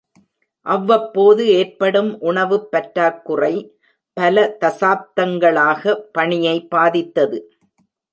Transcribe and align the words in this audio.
அவ்வப்போது 0.65 1.47
ஏற்படும் 1.49 2.19
உணவுப் 2.21 2.71
பற்றாக்குறை 2.71 3.51
பல 4.17 4.45
தசாப்தங்களாக 4.61 5.83
பணியை 6.11 6.57
பாதித்தது. 6.67 7.39